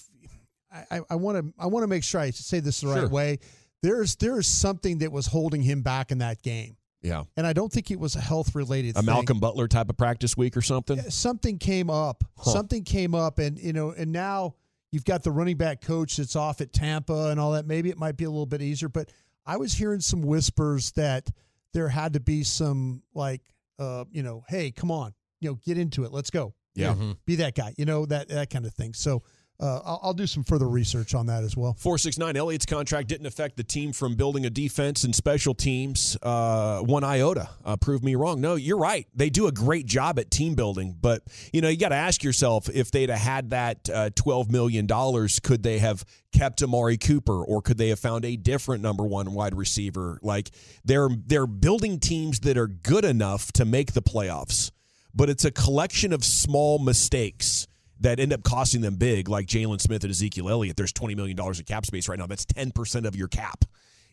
I 1.09 1.15
want 1.15 1.37
to 1.37 1.53
I 1.57 1.65
want 1.65 1.81
to 1.83 1.87
make 1.87 2.03
sure 2.03 2.21
I 2.21 2.29
say 2.29 2.59
this 2.59 2.81
the 2.81 2.93
Sure. 2.93 3.01
right 3.01 3.09
way. 3.11 3.39
There's 3.81 4.15
there's 4.17 4.45
something 4.45 4.99
that 4.99 5.11
was 5.11 5.25
holding 5.25 5.63
him 5.63 5.81
back 5.81 6.11
in 6.11 6.19
that 6.19 6.43
game, 6.43 6.77
yeah. 7.01 7.23
and 7.37 7.47
I 7.47 7.53
don't 7.53 7.71
think 7.71 7.89
it 7.91 7.99
was 7.99 8.15
a 8.15 8.19
health 8.19 8.53
related. 8.53 8.95
A 8.97 9.01
Malcolm 9.01 9.39
Butler 9.39 9.67
type 9.67 9.89
of 9.89 9.97
practice 9.97 10.35
week 10.37 10.55
or 10.57 10.61
something. 10.61 10.99
something 11.09 11.57
came 11.57 11.89
up. 11.89 12.23
Huh. 12.37 12.51
Something 12.51 12.83
came 12.83 13.15
up, 13.15 13.39
and 13.39 13.57
you 13.57 13.73
know, 13.73 13.91
and 13.91 14.11
now 14.11 14.55
you've 14.91 15.05
got 15.05 15.23
the 15.23 15.31
running 15.31 15.57
back 15.57 15.81
coach 15.81 16.17
that's 16.17 16.35
off 16.35 16.61
at 16.61 16.73
Tampa 16.73 17.27
and 17.29 17.39
all 17.39 17.51
that. 17.51 17.65
Maybe 17.65 17.89
it 17.89 17.97
might 17.97 18.17
be 18.17 18.25
a 18.25 18.29
little 18.29 18.45
bit 18.45 18.61
easier, 18.61 18.89
but 18.89 19.11
I 19.45 19.57
was 19.57 19.73
hearing 19.73 19.99
some 19.99 20.21
whispers 20.21 20.91
that 20.93 21.29
there 21.73 21.89
had 21.89 22.13
to 22.13 22.19
be 22.19 22.43
some 22.43 23.03
like, 23.13 23.41
uh, 23.77 24.05
you 24.11 24.23
know, 24.23 24.43
hey, 24.47 24.71
come 24.71 24.91
on, 24.91 25.13
you 25.39 25.49
know, 25.49 25.55
get 25.63 25.77
into 25.77 26.03
it, 26.03 26.11
let's 26.11 26.29
go, 26.29 26.53
Yeah. 26.75 26.95
be 27.25 27.35
that 27.37 27.55
guy, 27.55 27.73
you 27.77 27.85
know, 27.85 28.05
that 28.07 28.29
that 28.29 28.49
kind 28.49 28.65
of 28.65 28.73
thing. 28.73 28.93
So. 28.93 29.23
Uh, 29.61 29.81
I'll, 29.83 29.99
I'll 30.03 30.13
do 30.13 30.25
some 30.25 30.45
further 30.45 30.69
research 30.69 31.13
on 31.13 31.25
that 31.25 31.43
as 31.43 31.57
well. 31.57 31.73
469 31.73 32.37
Elliott's 32.37 32.65
contract 32.65 33.09
didn't 33.09 33.25
affect 33.25 33.57
the 33.57 33.63
team 33.63 33.91
from 33.91 34.15
building 34.15 34.45
a 34.45 34.49
defense 34.49 35.03
and 35.03 35.13
special 35.13 35.53
teams 35.53 36.17
uh, 36.23 36.79
one 36.79 37.03
iota. 37.03 37.49
Uh, 37.65 37.75
prove 37.75 38.01
me 38.01 38.15
wrong. 38.15 38.39
No, 38.39 38.55
you're 38.55 38.77
right. 38.77 39.05
They 39.13 39.29
do 39.29 39.47
a 39.47 39.51
great 39.51 39.85
job 39.85 40.17
at 40.17 40.31
team 40.31 40.55
building, 40.55 40.95
but 40.99 41.23
you 41.51 41.59
know 41.59 41.67
you 41.67 41.77
got 41.77 41.89
to 41.89 41.95
ask 41.95 42.23
yourself 42.23 42.69
if 42.69 42.89
they'd 42.91 43.09
have 43.09 43.19
had 43.19 43.49
that 43.49 43.89
uh, 43.89 44.09
12 44.15 44.49
million 44.49 44.85
dollars, 44.85 45.39
could 45.41 45.61
they 45.63 45.79
have 45.79 46.05
kept 46.31 46.63
Amari 46.63 46.97
Cooper 46.97 47.43
or 47.43 47.61
could 47.61 47.77
they 47.77 47.89
have 47.89 47.99
found 47.99 48.23
a 48.23 48.37
different 48.37 48.81
number 48.81 49.03
one 49.03 49.33
wide 49.33 49.55
receiver? 49.55 50.19
Like 50.21 50.51
they're 50.85 51.09
they're 51.25 51.47
building 51.47 51.99
teams 51.99 52.39
that 52.41 52.57
are 52.57 52.67
good 52.67 53.03
enough 53.03 53.51
to 53.53 53.65
make 53.65 53.91
the 53.91 54.01
playoffs, 54.01 54.71
but 55.13 55.29
it's 55.29 55.43
a 55.43 55.51
collection 55.51 56.13
of 56.13 56.23
small 56.23 56.79
mistakes 56.79 57.67
that 57.99 58.19
end 58.19 58.33
up 58.33 58.43
costing 58.43 58.81
them 58.81 58.95
big, 58.95 59.27
like 59.29 59.47
Jaylon 59.47 59.81
Smith 59.81 60.03
and 60.03 60.11
Ezekiel 60.11 60.49
Elliott. 60.49 60.77
There's 60.77 60.93
$20 60.93 61.15
million 61.15 61.39
of 61.39 61.65
cap 61.65 61.85
space 61.85 62.07
right 62.07 62.17
now. 62.17 62.27
That's 62.27 62.45
10% 62.45 63.05
of 63.05 63.15
your 63.15 63.27
cap. 63.27 63.65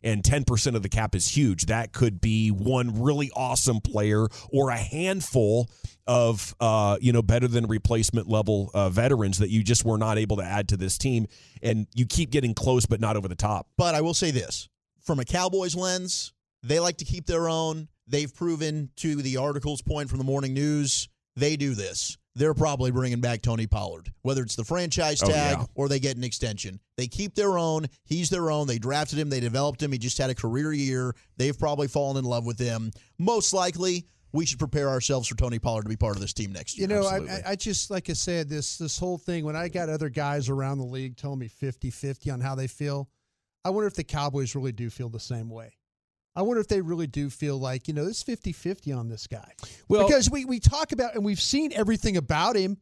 And 0.02 0.22
10% 0.22 0.74
of 0.74 0.82
the 0.82 0.88
cap 0.88 1.14
is 1.14 1.28
huge. 1.36 1.66
That 1.66 1.92
could 1.92 2.20
be 2.20 2.50
one 2.50 3.02
really 3.02 3.30
awesome 3.34 3.80
player 3.80 4.28
or 4.52 4.70
a 4.70 4.76
handful 4.76 5.70
of, 6.06 6.54
uh, 6.60 6.98
you 7.00 7.12
know, 7.12 7.22
better 7.22 7.48
than 7.48 7.66
replacement 7.66 8.28
level 8.28 8.70
uh, 8.74 8.90
veterans 8.90 9.38
that 9.38 9.50
you 9.50 9.64
just 9.64 9.84
were 9.84 9.98
not 9.98 10.18
able 10.18 10.36
to 10.36 10.44
add 10.44 10.68
to 10.68 10.76
this 10.76 10.98
team. 10.98 11.26
And 11.62 11.86
you 11.94 12.06
keep 12.06 12.30
getting 12.30 12.54
close, 12.54 12.86
but 12.86 13.00
not 13.00 13.16
over 13.16 13.26
the 13.26 13.34
top. 13.34 13.68
But 13.76 13.94
I 13.94 14.02
will 14.02 14.14
say 14.14 14.30
this 14.30 14.68
from 15.00 15.18
a 15.18 15.24
Cowboys 15.24 15.74
lens, 15.74 16.32
they 16.62 16.78
like 16.78 16.98
to 16.98 17.04
keep 17.04 17.26
their 17.26 17.48
own. 17.48 17.88
They've 18.06 18.32
proven 18.32 18.90
to 18.96 19.16
the 19.16 19.38
article's 19.38 19.82
point 19.82 20.08
from 20.08 20.18
the 20.18 20.24
morning 20.24 20.54
news, 20.54 21.08
they 21.36 21.56
do 21.56 21.74
this. 21.74 22.16
They're 22.34 22.54
probably 22.54 22.90
bringing 22.90 23.20
back 23.22 23.40
Tony 23.40 23.66
Pollard, 23.66 24.12
whether 24.20 24.42
it's 24.42 24.56
the 24.56 24.64
franchise 24.64 25.22
Oh, 25.22 25.26
tag 25.28 25.58
yeah. 25.58 25.64
or 25.74 25.88
they 25.88 25.98
get 25.98 26.18
an 26.18 26.24
extension. 26.24 26.80
They 26.98 27.06
keep 27.06 27.34
their 27.34 27.56
own. 27.58 27.86
He's 28.04 28.28
their 28.28 28.50
own. 28.50 28.66
They 28.66 28.78
drafted 28.78 29.18
him. 29.18 29.30
They 29.30 29.40
developed 29.40 29.82
him. 29.82 29.90
He 29.90 29.96
just 29.98 30.18
had 30.18 30.28
a 30.28 30.34
career 30.34 30.72
year. 30.72 31.14
They've 31.38 31.58
probably 31.58 31.88
fallen 31.88 32.18
in 32.18 32.24
love 32.26 32.44
with 32.44 32.58
him. 32.58 32.90
Most 33.18 33.54
likely, 33.54 34.06
we 34.32 34.44
should 34.44 34.58
prepare 34.58 34.90
ourselves 34.90 35.28
for 35.28 35.34
Tony 35.34 35.58
Pollard 35.58 35.84
to 35.84 35.88
be 35.88 35.96
part 35.96 36.14
of 36.14 36.20
this 36.20 36.34
team 36.34 36.52
next 36.52 36.76
year. 36.76 36.86
You 36.86 36.94
know, 36.94 37.06
I, 37.06 37.16
I 37.16 37.42
I 37.52 37.56
just 37.56 37.90
like 37.90 38.10
I 38.10 38.12
said 38.12 38.50
this 38.50 38.76
this 38.76 38.98
whole 38.98 39.16
thing. 39.16 39.46
When 39.46 39.56
I 39.56 39.68
got 39.68 39.88
other 39.88 40.10
guys 40.10 40.50
around 40.50 40.76
the 40.76 40.84
league 40.84 41.16
telling 41.16 41.38
me 41.38 41.48
50-50 41.48 42.30
on 42.34 42.40
how 42.42 42.54
they 42.54 42.66
feel, 42.66 43.08
I 43.64 43.70
wonder 43.70 43.86
if 43.86 43.94
the 43.94 44.04
Cowboys 44.04 44.54
really 44.54 44.72
do 44.72 44.90
feel 44.90 45.08
the 45.08 45.18
same 45.20 45.48
way. 45.48 45.72
I 46.36 46.42
wonder 46.42 46.60
if 46.60 46.68
they 46.68 46.80
really 46.82 47.06
do 47.06 47.30
feel 47.30 47.58
like 47.58 47.88
you 47.88 47.94
know 47.94 48.06
it's 48.06 48.22
50-50 48.22 48.96
on 48.96 49.08
this 49.08 49.26
guy. 49.26 49.52
Well- 49.88 50.06
because 50.06 50.30
we 50.30 50.44
we 50.44 50.60
talk 50.60 50.92
about 50.92 51.14
and 51.14 51.24
we've 51.24 51.40
seen 51.40 51.72
everything 51.72 52.16
about 52.16 52.54
him 52.56 52.76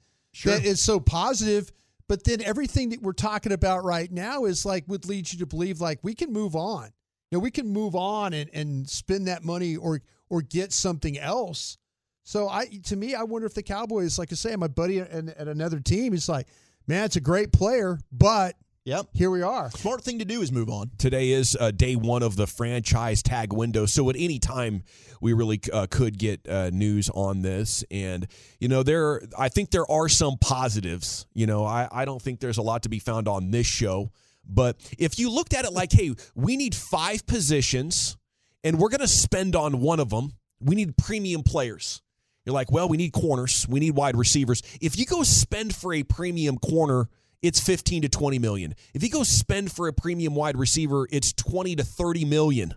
that 0.51 0.65
is 0.65 0.83
so 0.83 0.99
positive, 1.01 1.71
but 2.09 2.25
then 2.25 2.43
everything 2.43 2.91
that 2.91 3.01
we're 3.01 3.13
talking 3.13 3.53
about 3.53 3.85
right 3.85 4.11
now 4.11 4.45
is 4.47 4.67
like 4.67 4.85
would 4.89 5.07
lead 5.07 5.33
you 5.33 5.39
to 5.39 5.47
believe 5.47 5.81
like 5.81 6.01
we 6.03 6.15
can 6.15 6.33
move 6.33 6.57
on. 6.57 6.87
You 7.31 7.39
know, 7.39 7.41
we 7.41 7.51
can 7.53 7.69
move 7.69 7.95
on 7.95 8.33
and 8.33 8.51
and 8.53 8.89
spend 8.91 9.29
that 9.29 9.45
money 9.45 9.77
or 9.77 10.03
or 10.29 10.43
get 10.43 10.73
something 10.73 11.17
else 11.19 11.79
So 12.25 12.49
I, 12.49 12.67
to 12.85 12.97
me, 12.97 13.15
I 13.15 13.23
wonder 13.23 13.47
if 13.47 13.55
the 13.55 13.63
Cowboys, 13.63 14.19
like 14.19 14.33
I 14.33 14.35
say, 14.35 14.57
my 14.57 14.67
buddy 14.69 14.99
at, 15.01 15.11
at 15.13 15.47
another 15.49 15.79
team, 15.79 16.13
he's 16.15 16.29
like, 16.29 16.49
man, 16.89 17.05
it's 17.05 17.17
a 17.17 17.21
great 17.21 17.53
player, 17.53 17.99
but 18.11 18.57
Yep. 18.87 19.07
here 19.15 19.31
we 19.31 19.41
are. 19.41 19.71
Smart 19.71 20.03
thing 20.03 20.19
to 20.19 20.27
do 20.27 20.43
is 20.43 20.53
move 20.53 20.69
on. 20.69 20.91
Today 20.99 21.31
is 21.31 21.57
uh, 21.59 21.71
day 21.71 21.97
one 21.97 22.23
of 22.23 22.37
the 22.37 22.47
franchise 22.47 23.23
tag 23.23 23.51
window. 23.51 23.87
So 23.87 24.11
at 24.11 24.17
any 24.19 24.39
time, 24.39 24.83
we 25.23 25.33
really 25.33 25.59
uh, 25.73 25.87
could 25.91 26.19
get 26.19 26.47
uh, 26.47 26.69
news 26.69 27.09
on 27.09 27.41
this. 27.41 27.83
And, 27.91 28.27
you 28.61 28.69
know, 28.69 28.83
there, 28.83 29.23
I 29.39 29.49
think 29.49 29.71
there 29.71 29.91
are 29.91 30.11
some 30.11 30.37
positives. 30.39 31.25
You 31.33 31.47
know, 31.47 31.65
I, 31.65 31.89
I 31.91 32.05
don't 32.05 32.21
think 32.21 32.41
there's 32.41 32.59
a 32.59 32.63
lot 32.63 32.83
to 32.83 32.91
be 32.91 32.99
found 32.99 33.27
on 33.27 33.51
this 33.51 33.67
show. 33.67 34.13
But 34.47 34.77
if 34.99 35.19
you 35.19 35.31
looked 35.31 35.55
at 35.55 35.65
it 35.65 35.73
like, 35.73 35.91
hey, 35.91 36.15
we 36.35 36.59
need 36.59 36.75
five 36.75 37.27
positions 37.27 38.19
and 38.63 38.79
we're 38.79 38.91
going 38.91 39.01
to 39.01 39.09
spend 39.09 39.57
on 39.57 39.81
one 39.81 39.99
of 39.99 40.11
them, 40.11 40.35
we 40.61 40.75
need 40.75 40.99
premium 40.99 41.43
players. 41.43 42.03
You're 42.45 42.53
like, 42.53 42.71
well, 42.71 42.91
we 42.91 42.99
need 42.99 43.15
corners, 43.15 43.67
we 43.67 43.81
need 43.81 43.93
wide 43.93 44.15
receivers. 44.15 44.61
If 44.83 44.99
you 44.99 45.07
go 45.07 45.23
spend 45.23 45.75
for 45.75 45.95
a 45.95 46.03
premium 46.03 46.59
corner, 46.59 47.09
it's 47.45 47.61
15 47.61 48.03
to 48.03 48.09
20 48.09 48.39
million. 48.39 48.75
If 48.95 49.03
you 49.03 49.11
go 49.11 49.23
spend 49.23 49.71
for 49.71 49.87
a 49.87 49.93
premium 49.93 50.35
wide 50.35 50.57
receiver, 50.57 51.07
it's 51.11 51.35
20 51.35 51.77
to 51.77 51.85
30 51.85 52.25
million. 52.25 52.75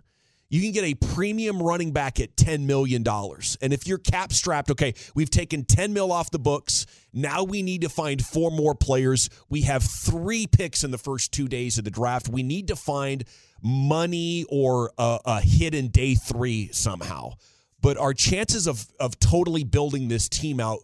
You 0.50 0.60
can 0.60 0.72
get 0.72 0.84
a 0.84 0.94
premium 0.94 1.62
running 1.62 1.92
back 1.92 2.20
at 2.20 2.36
$10 2.36 2.66
million. 2.66 3.02
And 3.06 3.72
if 3.72 3.86
you're 3.86 3.98
cap 3.98 4.30
strapped, 4.30 4.70
okay, 4.70 4.92
we've 5.14 5.30
taken 5.30 5.64
10 5.64 5.94
mil 5.94 6.12
off 6.12 6.30
the 6.30 6.38
books. 6.38 6.84
Now 7.14 7.44
we 7.44 7.62
need 7.62 7.80
to 7.80 7.88
find 7.88 8.22
four 8.22 8.50
more 8.50 8.74
players. 8.74 9.30
We 9.48 9.62
have 9.62 9.82
three 9.82 10.46
picks 10.46 10.84
in 10.84 10.90
the 10.90 10.98
first 10.98 11.32
two 11.32 11.48
days 11.48 11.78
of 11.78 11.84
the 11.84 11.90
draft. 11.90 12.28
We 12.28 12.42
need 12.42 12.68
to 12.68 12.76
find 12.76 13.24
money 13.62 14.44
or 14.50 14.92
a, 14.98 15.18
a 15.24 15.40
hit 15.40 15.74
in 15.74 15.88
day 15.88 16.14
three 16.14 16.68
somehow. 16.72 17.32
But 17.80 17.96
our 17.96 18.12
chances 18.12 18.66
of, 18.66 18.86
of 19.00 19.18
totally 19.18 19.64
building 19.64 20.08
this 20.08 20.28
team 20.28 20.60
out 20.60 20.80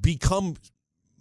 become 0.00 0.56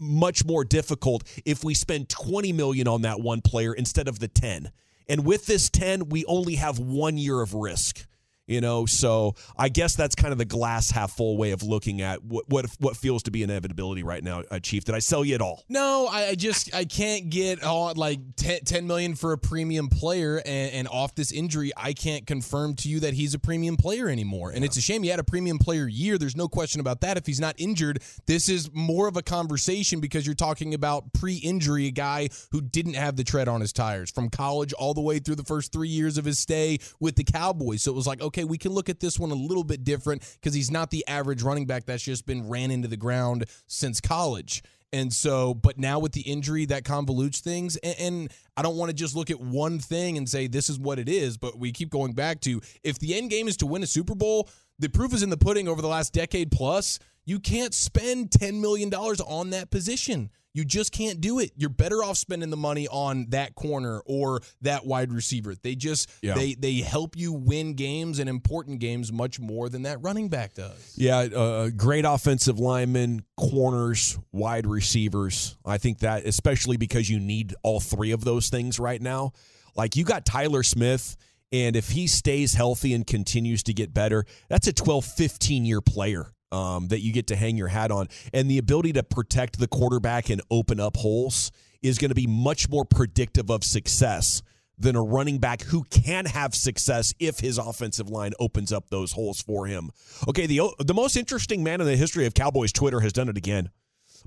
much 0.03 0.45
more 0.45 0.63
difficult 0.63 1.23
if 1.45 1.63
we 1.63 1.73
spend 1.73 2.09
20 2.09 2.53
million 2.53 2.87
on 2.87 3.01
that 3.03 3.19
one 3.19 3.41
player 3.41 3.73
instead 3.73 4.07
of 4.07 4.19
the 4.19 4.27
10. 4.27 4.71
And 5.07 5.25
with 5.25 5.45
this 5.45 5.69
10, 5.69 6.09
we 6.09 6.25
only 6.25 6.55
have 6.55 6.79
1 6.79 7.17
year 7.17 7.41
of 7.41 7.53
risk. 7.53 8.05
You 8.45 8.59
know, 8.59 8.85
so 8.85 9.35
I 9.57 9.69
guess 9.69 9.95
that's 9.95 10.15
kind 10.15 10.33
of 10.33 10.37
the 10.37 10.45
glass 10.45 10.91
half 10.91 11.15
full 11.15 11.37
way 11.37 11.51
of 11.51 11.63
looking 11.63 12.01
at 12.01 12.23
what 12.23 12.43
what, 12.49 12.65
what 12.79 12.97
feels 12.97 13.23
to 13.23 13.31
be 13.31 13.41
inevitability 13.41 14.03
right 14.03 14.21
now, 14.21 14.43
uh, 14.51 14.59
Chief. 14.59 14.83
Did 14.83 14.95
I 14.95 14.99
sell 14.99 15.23
you 15.23 15.35
at 15.35 15.41
all? 15.41 15.63
No, 15.69 16.09
I, 16.11 16.27
I 16.29 16.35
just 16.35 16.75
I 16.75 16.83
can't 16.83 17.29
get 17.29 17.63
all 17.63 17.93
like 17.95 18.19
10, 18.35 18.65
10 18.65 18.85
million 18.85 19.15
for 19.15 19.31
a 19.31 19.37
premium 19.37 19.87
player, 19.87 20.41
and, 20.45 20.73
and 20.73 20.87
off 20.89 21.15
this 21.15 21.31
injury, 21.31 21.71
I 21.77 21.93
can't 21.93 22.27
confirm 22.27 22.75
to 22.77 22.89
you 22.89 22.99
that 22.99 23.13
he's 23.13 23.33
a 23.33 23.39
premium 23.39 23.77
player 23.77 24.09
anymore. 24.09 24.51
And 24.51 24.65
it's 24.65 24.75
a 24.75 24.81
shame 24.81 25.03
he 25.03 25.09
had 25.09 25.19
a 25.19 25.23
premium 25.23 25.57
player 25.57 25.87
year. 25.87 26.17
There's 26.17 26.35
no 26.35 26.49
question 26.49 26.81
about 26.81 26.99
that. 26.99 27.15
If 27.15 27.25
he's 27.25 27.39
not 27.39 27.55
injured, 27.57 28.01
this 28.25 28.49
is 28.49 28.69
more 28.73 29.07
of 29.07 29.15
a 29.15 29.21
conversation 29.21 30.01
because 30.01 30.25
you're 30.25 30.35
talking 30.35 30.73
about 30.73 31.13
pre-injury, 31.13 31.87
a 31.87 31.91
guy 31.91 32.27
who 32.51 32.59
didn't 32.59 32.95
have 32.95 33.15
the 33.15 33.23
tread 33.23 33.47
on 33.47 33.61
his 33.61 33.71
tires 33.71 34.11
from 34.11 34.29
college 34.29 34.73
all 34.73 34.93
the 34.93 35.01
way 35.01 35.19
through 35.19 35.35
the 35.35 35.43
first 35.43 35.71
three 35.71 35.87
years 35.87 36.17
of 36.17 36.25
his 36.25 36.39
stay 36.39 36.79
with 36.99 37.15
the 37.15 37.23
Cowboys. 37.23 37.83
So 37.83 37.91
it 37.91 37.95
was 37.95 38.05
like, 38.05 38.21
okay, 38.21 38.32
we 38.37 38.57
can 38.57 38.71
look 38.71 38.89
at 38.89 38.99
this 38.99 39.19
one 39.19 39.31
a 39.31 39.35
little 39.35 39.63
bit 39.63 39.83
different 39.83 40.23
because 40.41 40.53
he's 40.53 40.71
not 40.71 40.89
the 40.89 41.07
average 41.07 41.43
running 41.43 41.65
back 41.65 41.85
that's 41.85 42.03
just 42.03 42.25
been 42.25 42.49
ran 42.49 42.71
into 42.71 42.87
the 42.87 42.97
ground 42.97 43.45
since 43.67 44.01
college. 44.01 44.63
And 44.93 45.11
so, 45.11 45.55
but 45.55 45.79
now 45.79 45.97
with 45.97 46.11
the 46.11 46.21
injury, 46.21 46.65
that 46.65 46.83
convolutes 46.83 47.39
things. 47.39 47.77
And, 47.77 47.95
and 47.99 48.31
I 48.55 48.61
don't 48.61 48.77
want 48.77 48.89
to 48.89 48.95
just 48.95 49.15
look 49.15 49.31
at 49.31 49.41
one 49.41 49.79
thing 49.79 50.17
and 50.17 50.29
say 50.29 50.47
this 50.47 50.69
is 50.69 50.79
what 50.79 50.99
it 50.99 51.09
is, 51.09 51.37
but 51.37 51.57
we 51.57 51.71
keep 51.71 51.89
going 51.89 52.13
back 52.13 52.39
to 52.41 52.61
if 52.83 52.99
the 52.99 53.15
end 53.15 53.31
game 53.31 53.47
is 53.47 53.57
to 53.57 53.65
win 53.65 53.81
a 53.81 53.87
Super 53.87 54.13
Bowl, 54.13 54.49
the 54.77 54.89
proof 54.89 55.13
is 55.13 55.23
in 55.23 55.31
the 55.31 55.37
pudding 55.37 55.67
over 55.67 55.81
the 55.81 55.87
last 55.87 56.13
decade 56.13 56.51
plus. 56.51 56.99
You 57.25 57.39
can't 57.39 57.73
spend 57.73 58.29
$10 58.29 58.59
million 58.59 58.93
on 58.93 59.49
that 59.49 59.71
position. 59.71 60.29
You 60.53 60.63
just 60.63 60.91
can't 60.91 61.19
do 61.19 61.39
it. 61.39 61.51
You're 61.57 61.69
better 61.69 62.03
off 62.03 62.17
spending 62.17 62.51
the 62.51 62.57
money 62.57 62.87
on 62.87 63.27
that 63.29 63.55
corner 63.55 64.01
or 64.05 64.41
that 64.61 64.85
wide 64.85 65.11
receiver. 65.11 65.55
They 65.55 65.75
just 65.75 66.09
Yeah. 66.21 66.35
they 66.35 66.53
they 66.53 66.75
help 66.75 67.17
you 67.17 67.33
win 67.33 67.73
games 67.73 68.19
and 68.19 68.29
important 68.29 68.79
games 68.79 69.11
much 69.11 69.39
more 69.39 69.67
than 69.69 69.81
that 69.83 70.01
running 70.03 70.29
back 70.29 70.53
does. 70.53 70.93
Yeah, 70.95 71.17
uh, 71.17 71.69
great 71.69 72.05
offensive 72.05 72.59
linemen, 72.59 73.23
corners, 73.35 74.17
wide 74.31 74.67
receivers. 74.67 75.57
I 75.65 75.77
think 75.79 75.99
that, 75.99 76.25
especially 76.25 76.77
because 76.77 77.09
you 77.09 77.19
need 77.19 77.55
all 77.63 77.79
three 77.79 78.11
of 78.11 78.23
those 78.23 78.49
things 78.49 78.79
right 78.79 79.01
now. 79.01 79.33
Like 79.75 79.95
you 79.95 80.03
got 80.03 80.23
Tyler 80.23 80.61
Smith, 80.61 81.17
and 81.51 81.75
if 81.75 81.89
he 81.89 82.05
stays 82.05 82.53
healthy 82.53 82.93
and 82.93 83.07
continues 83.07 83.63
to 83.63 83.73
get 83.73 83.91
better, 83.91 84.25
that's 84.49 84.67
a 84.67 84.73
12, 84.73 85.03
15 85.03 85.65
year 85.65 85.81
player. 85.81 86.27
Um, 86.53 86.89
that 86.89 86.99
you 86.99 87.11
get 87.11 87.25
to 87.27 87.35
hang 87.35 87.57
your 87.57 87.69
hat 87.69 87.89
on. 87.89 88.09
And 88.31 88.47
the 88.47 88.59
ability 88.59 88.93
to 88.93 89.01
protect 89.01 89.57
the 89.57 89.67
quarterback 89.67 90.29
and 90.29 90.39
open 90.51 90.79
up 90.79 90.97
holes 90.97 91.51
is 91.81 91.97
going 91.97 92.09
to 92.09 92.15
be 92.15 92.27
much 92.27 92.69
more 92.69 92.85
predictive 92.85 93.49
of 93.49 93.63
success 93.63 94.43
than 94.77 94.95
a 94.95 95.01
running 95.01 95.39
back 95.39 95.63
who 95.63 95.83
can 95.85 96.25
have 96.25 96.53
success 96.53 97.11
if 97.19 97.39
his 97.39 97.57
offensive 97.57 98.07
line 98.07 98.33
opens 98.39 98.71
up 98.71 98.89
those 98.89 99.13
holes 99.13 99.41
for 99.41 99.65
him. 99.65 99.89
Okay, 100.27 100.45
the 100.45 100.61
the 100.79 100.93
most 100.93 101.15
interesting 101.15 101.63
man 101.63 101.81
in 101.81 101.87
the 101.87 101.95
history 101.95 102.27
of 102.27 102.35
Cowboys 102.35 102.71
Twitter 102.71 102.99
has 102.99 103.13
done 103.13 103.29
it 103.29 103.37
again. 103.37 103.69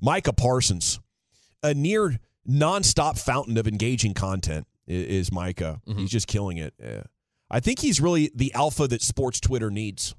Micah 0.00 0.32
Parsons, 0.32 0.98
a 1.62 1.74
near 1.74 2.18
nonstop 2.48 3.18
fountain 3.18 3.56
of 3.56 3.68
engaging 3.68 4.14
content 4.14 4.66
is 4.88 5.32
Micah. 5.32 5.80
He's 5.96 6.10
just 6.10 6.26
killing 6.26 6.58
it. 6.58 6.74
Yeah. 6.82 7.04
I 7.50 7.60
think 7.60 7.78
he's 7.80 8.00
really 8.00 8.30
the 8.34 8.52
alpha 8.54 8.88
that 8.88 9.02
sports 9.02 9.40
Twitter 9.40 9.70
needs. 9.70 10.14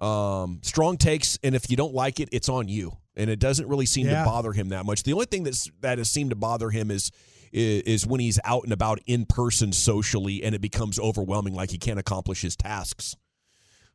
Um, 0.00 0.60
strong 0.62 0.96
takes, 0.96 1.38
and 1.42 1.54
if 1.54 1.70
you 1.70 1.76
don't 1.76 1.94
like 1.94 2.20
it, 2.20 2.28
it's 2.32 2.48
on 2.48 2.68
you. 2.68 2.96
And 3.16 3.28
it 3.28 3.38
doesn't 3.40 3.66
really 3.68 3.86
seem 3.86 4.06
Yeah. 4.06 4.20
to 4.22 4.30
bother 4.30 4.52
him 4.52 4.68
that 4.68 4.86
much. 4.86 5.02
The 5.02 5.12
only 5.12 5.26
thing 5.26 5.42
that's 5.42 5.68
that 5.80 5.98
has 5.98 6.08
seemed 6.10 6.30
to 6.30 6.36
bother 6.36 6.70
him 6.70 6.90
is 6.90 7.10
is, 7.50 8.06
when 8.06 8.20
he's 8.20 8.38
out 8.44 8.64
and 8.64 8.74
about 8.74 9.00
in 9.06 9.24
person 9.24 9.72
socially, 9.72 10.42
and 10.44 10.54
it 10.54 10.60
becomes 10.60 10.98
overwhelming, 10.98 11.54
like 11.54 11.70
he 11.70 11.78
can't 11.78 11.98
accomplish 11.98 12.42
his 12.42 12.54
tasks. 12.56 13.16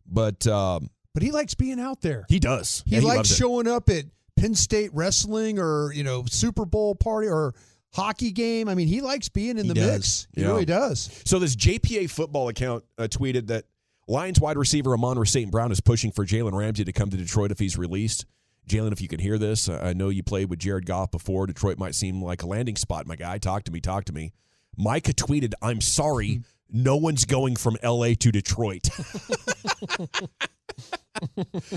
But 0.06 0.48
um, 0.48 0.90
But 1.14 1.22
he 1.24 1.32
likes 1.32 1.54
being 1.54 1.80
out 1.80 2.02
there. 2.02 2.26
he 2.30 2.40
does. 2.40 2.84
He 2.86 2.96
Yeah, 2.98 3.04
likes 3.04 3.30
it. 3.32 3.36
showing 3.36 3.68
up 3.68 3.90
at 3.90 4.06
Penn 4.36 4.56
State 4.56 4.90
wrestling 4.94 5.60
or 5.60 5.94
you 5.94 6.04
know 6.04 6.26
Super 6.28 6.66
Bowl 6.66 6.96
party 6.96 7.28
or 7.28 7.54
hockey 7.94 8.32
game. 8.32 8.68
I 8.68 8.74
mean, 8.76 8.88
he 8.88 9.02
likes 9.02 9.30
being 9.30 9.58
in 9.60 9.66
He 9.66 9.68
the 9.70 9.76
does. 9.76 9.92
mix. 9.92 10.28
He 10.36 10.42
Yeah. 10.42 10.48
really 10.48 10.66
does. 10.66 11.10
So 11.26 11.38
this 11.40 11.56
JPA 11.56 12.08
football 12.10 12.50
account 12.50 12.84
uh, 12.98 13.04
tweeted 13.04 13.48
that 13.48 13.66
Lions 14.08 14.40
wide 14.40 14.58
receiver 14.58 14.94
Amon 14.94 15.26
St. 15.26 15.50
Brown 15.50 15.72
is 15.72 15.82
pushing 15.82 16.12
for 16.12 16.26
Jalen 16.26 16.54
Ramsey 16.54 16.84
to 16.84 16.92
come 16.92 17.10
to 17.10 17.18
Detroit 17.18 17.52
if 17.52 17.60
he's 17.60 17.78
released. 17.78 18.26
Jalen, 18.68 18.92
if 18.92 19.02
you 19.02 19.08
can 19.08 19.20
hear 19.20 19.38
this, 19.38 19.68
I 19.70 19.94
know 19.94 20.10
you 20.10 20.24
played 20.24 20.50
with 20.50 20.60
Jared 20.60 20.86
Goff 20.86 21.12
before. 21.12 21.48
Detroit 21.48 21.78
might 21.78 21.96
seem 21.96 22.22
like 22.22 22.44
a 22.44 22.48
landing 22.48 22.76
spot, 22.76 23.08
my 23.08 23.16
guy. 23.16 23.38
Talk 23.38 23.64
to 23.64 23.72
me, 23.72 23.80
talk 23.82 24.06
to 24.06 24.14
me. 24.14 24.34
Micah 24.78 25.14
tweeted, 25.14 25.54
I'm 25.62 25.82
sorry, 25.82 26.36
hmm. 26.36 26.42
no 26.70 26.96
one's 26.98 27.26
going 27.26 27.56
from 27.56 27.78
LA 27.84 28.14
to 28.20 28.32
Detroit. 28.32 28.90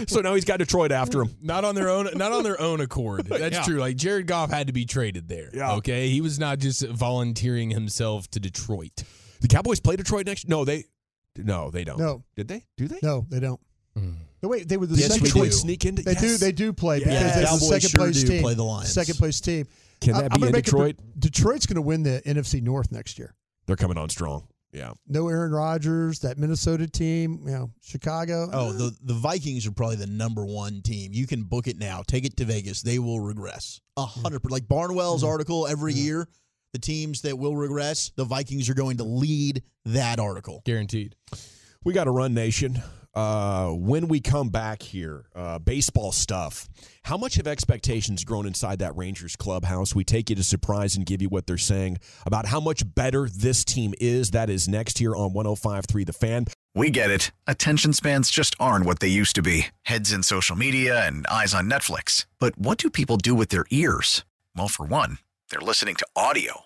so 0.07 0.21
now 0.21 0.35
he's 0.35 0.45
got 0.45 0.59
Detroit 0.59 0.93
after 0.93 1.21
him. 1.23 1.37
Not 1.43 1.65
on 1.65 1.75
their 1.75 1.91
own, 1.91 2.09
not 2.15 2.33
on 2.33 2.45
their 2.45 2.61
own 2.61 2.81
accord. 2.81 3.27
That's 3.27 3.57
Yeah. 3.57 3.63
true. 3.63 3.79
Like 3.79 3.97
Jared 3.97 4.27
Goff 4.27 4.51
had 4.51 4.69
to 4.69 4.73
be 4.73 4.85
traded 4.85 5.29
there. 5.29 5.51
Yeah. 5.53 5.75
Okay, 5.75 6.09
he 6.09 6.21
was 6.21 6.39
not 6.39 6.59
just 6.59 6.87
volunteering 6.87 7.71
himself 7.71 8.29
to 8.33 8.41
Detroit. 8.41 9.03
The 9.41 9.49
Cowboys 9.49 9.81
play 9.81 9.97
Detroit 9.97 10.27
next 10.27 10.49
No, 10.49 10.65
they 10.65 10.85
no, 11.39 11.71
they 11.71 11.85
don't. 11.85 11.99
No. 11.99 12.25
Did 12.35 12.49
they? 12.49 12.65
Do 12.77 12.89
they? 12.89 12.99
No, 13.03 13.27
they 13.29 13.41
don't. 13.41 13.61
Hmm. 13.95 14.13
No, 14.43 14.49
wait, 14.51 14.69
they 14.69 14.77
were 14.77 14.87
the 14.87 14.97
Did 14.97 15.11
second 15.11 15.25
Detroit 15.25 15.43
place. 15.45 15.61
sneak 15.61 15.85
into 15.87 16.03
They 16.03 16.15
do. 16.15 16.37
They 16.37 16.53
do 16.53 16.73
play 16.73 16.99
because 16.99 17.15
they're 17.15 17.41
the 17.41 17.47
Cowboys 17.47 17.69
second 17.69 17.89
sure 17.89 17.99
place 17.99 18.23
do 18.23 18.29
team. 18.29 18.43
play 18.43 18.55
the 18.55 18.65
Lions. 18.65 18.93
Second 18.93 19.17
place 19.17 19.41
team. 19.41 19.67
Can 20.01 20.15
I- 20.15 20.23
that 20.23 20.33
I'm 20.33 20.37
be 20.37 20.41
gonna 20.41 20.47
in 20.47 20.53
make 20.53 20.67
a 20.67 20.71
Detroit? 20.71 20.97
Detroit's 21.19 21.67
going 21.67 21.77
to 21.77 21.83
win 21.83 22.03
the 22.03 22.23
NFC 22.27 22.63
North 22.63 22.93
next 22.93 23.19
year. 23.19 23.35
They're 23.67 23.77
coming 23.77 23.97
on 23.99 24.09
strong. 24.09 24.47
Yeah. 24.73 24.93
No 25.09 25.29
Aaron 25.29 25.53
Rodgers, 25.53 26.19
that 26.21 26.37
Minnesota 26.37 26.87
team, 26.87 27.41
you 27.47 27.53
know, 27.53 27.71
Chicago. 27.81 28.51
Oh, 28.53 28.71
eh. 28.71 28.73
the 28.73 28.97
the 29.03 29.15
Vikings 29.15 29.67
are 29.67 29.73
probably 29.73 29.97
the 29.97 30.07
number 30.07 30.45
one 30.45 30.83
team. 30.83 31.13
You 31.15 31.27
can 31.27 31.45
book 31.45 31.67
it 31.67 31.79
now. 31.79 32.03
Take 32.07 32.27
it 32.27 32.37
to 32.37 32.45
Vegas. 32.45 32.83
They 32.83 32.99
will 32.99 33.21
regress. 33.21 33.81
A 33.97 34.05
hundred 34.05 34.41
percent. 34.41 34.53
Like 34.53 34.69
Barnwell's 34.69 35.23
mm-hmm. 35.23 35.31
article 35.31 35.67
every 35.67 35.95
mm-hmm. 35.95 36.05
year, 36.05 36.29
the 36.77 36.81
teams 36.81 37.23
that 37.23 37.39
will 37.39 37.57
regress, 37.57 38.13
the 38.17 38.25
Vikings 38.25 38.69
are 38.69 38.75
going 38.75 38.99
to 38.99 39.05
lead 39.05 39.63
that 39.87 40.21
article. 40.21 40.61
Guaranteed. 40.67 41.17
We 41.85 41.95
got 41.95 42.05
to 42.05 42.11
run, 42.11 42.35
nation. 42.35 42.83
Uh, 43.15 43.71
when 43.71 44.09
we 44.09 44.21
come 44.21 44.51
back 44.51 44.83
here, 44.83 45.25
uh, 45.35 45.59
baseball 45.59 46.13
stuff. 46.13 46.69
How 47.05 47.17
much 47.17 47.37
have 47.37 47.47
expectations 47.47 48.25
grown 48.25 48.47
inside 48.47 48.81
that 48.81 48.95
Rangers 48.95 49.37
clubhouse? 49.37 49.95
We 49.95 50.05
take 50.05 50.29
you 50.29 50.37
to 50.37 50.43
surprise 50.43 50.97
and 50.97 51.07
give 51.07 51.23
you 51.23 51.31
what 51.31 51.47
they're 51.47 51.57
saying 51.57 51.97
about 52.27 52.45
how 52.45 52.61
much 52.61 52.83
better 52.95 53.27
this 53.27 53.65
team 53.65 53.95
is. 53.99 54.33
That 54.33 54.51
is 54.51 54.69
next 54.69 54.99
here 54.99 55.17
on 55.17 55.31
105.3 55.33 56.05
The 56.05 56.13
Fan. 56.13 56.45
We 56.75 56.91
get 56.91 57.11
it. 57.11 57.31
Attention 57.47 57.95
spans 57.95 58.29
just 58.29 58.55
aren't 58.61 58.85
what 58.85 59.01
they 59.01 59.09
used 59.09 59.35
to 59.37 59.43
be 59.43 59.69
heads 59.85 60.13
in 60.13 60.23
social 60.23 60.57
media 60.57 61.07
and 61.07 61.27
eyes 61.29 61.55
on 61.55 61.71
Netflix. 61.71 62.27
But 62.39 62.59
what 62.59 62.77
do 62.77 62.91
people 62.91 63.17
do 63.17 63.35
with 63.35 63.49
their 63.49 63.65
ears? 63.71 64.27
Well, 64.55 64.69
for 64.69 64.85
one, 64.85 65.17
they're 65.49 65.61
listening 65.61 65.95
to 65.95 66.07
audio. 66.15 66.66